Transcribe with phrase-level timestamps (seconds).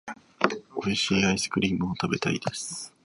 [0.83, 2.91] 美味しいアイスクリームを食べたいです。